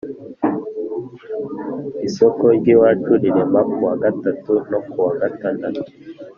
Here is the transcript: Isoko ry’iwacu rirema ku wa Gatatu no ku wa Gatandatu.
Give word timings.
Isoko 2.07 2.43
ry’iwacu 2.57 3.11
rirema 3.21 3.61
ku 3.71 3.77
wa 3.85 3.95
Gatatu 4.03 4.51
no 4.71 4.79
ku 4.87 4.95
wa 5.05 5.11
Gatandatu. 5.21 5.89